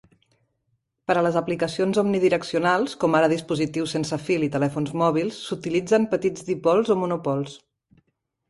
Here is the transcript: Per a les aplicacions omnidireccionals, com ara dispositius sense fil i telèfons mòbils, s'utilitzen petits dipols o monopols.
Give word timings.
Per 1.09 1.15
a 1.19 1.21
les 1.25 1.35
aplicacions 1.41 1.99
omnidireccionals, 2.03 2.95
com 3.03 3.17
ara 3.19 3.29
dispositius 3.35 3.93
sense 3.97 4.19
fil 4.31 4.47
i 4.49 4.49
telèfons 4.57 4.97
mòbils, 5.03 5.39
s'utilitzen 5.51 6.09
petits 6.15 6.49
dipols 6.49 6.95
o 6.97 6.99
monopols. 7.05 7.59